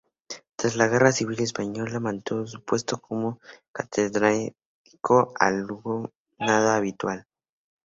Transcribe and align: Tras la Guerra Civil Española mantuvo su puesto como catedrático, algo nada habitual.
Tras 0.55 0.75
la 0.77 0.87
Guerra 0.87 1.11
Civil 1.11 1.39
Española 1.41 1.99
mantuvo 1.99 2.47
su 2.47 2.63
puesto 2.63 2.99
como 2.99 3.39
catedrático, 3.71 5.31
algo 5.39 6.09
nada 6.39 6.75
habitual. 6.77 7.27